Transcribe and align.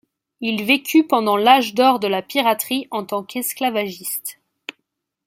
Il 0.39 0.63
vécut 0.63 1.05
pendant 1.05 1.37
l’âge 1.37 1.75
d'or 1.75 1.99
de 1.99 2.07
la 2.07 2.23
piraterie 2.23 2.87
en 2.89 3.05
tant 3.05 3.23
qu'esclavagiste. 3.23 4.39